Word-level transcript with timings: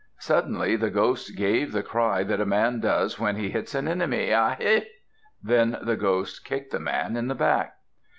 Suddenly 0.17 0.77
the 0.77 0.89
ghost 0.89 1.37
gave 1.37 1.71
the 1.73 1.83
cry 1.83 2.23
that 2.23 2.41
a 2.41 2.43
man 2.45 2.79
does 2.79 3.19
when 3.19 3.35
he 3.35 3.51
hits 3.51 3.75
an 3.75 3.87
enemy, 3.87 4.31
"A 4.31 4.55
he!" 4.59 4.87
Then 5.43 5.77
the 5.79 5.95
ghost 5.95 6.43
kicked 6.43 6.71
the 6.71 6.79
man 6.79 7.15
in 7.15 7.27
the 7.27 7.35
back. 7.35 7.75